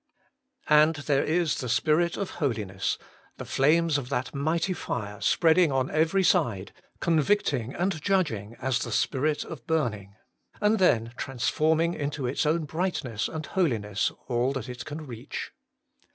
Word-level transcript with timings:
And 0.67 0.95
there 0.95 1.23
is 1.23 1.57
the 1.59 1.69
Spirit 1.69 2.17
of 2.17 2.31
Holiness, 2.41 2.97
the 3.37 3.45
flames 3.45 3.99
of 3.99 4.09
that 4.09 4.33
mighty 4.33 4.73
fire 4.73 5.21
spreading 5.21 5.71
on 5.71 5.91
every 5.91 6.23
side, 6.23 6.73
convicting 6.99 7.75
and 7.75 8.01
judging 8.01 8.55
as 8.55 8.79
the 8.79 8.91
Spirit 8.91 9.43
of 9.45 9.67
Burning, 9.67 10.15
and 10.59 10.79
then 10.79 11.13
transforming 11.17 11.93
into 11.93 12.25
its 12.25 12.47
own 12.47 12.65
brightness 12.65 13.27
and 13.27 13.45
holi 13.45 13.77
ness 13.77 14.11
all 14.27 14.53
that 14.53 14.67
it 14.67 14.85
can 14.85 15.05
reach. 15.05 15.51